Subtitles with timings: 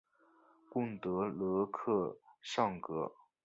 [0.67, 3.11] 贡德勒克桑格。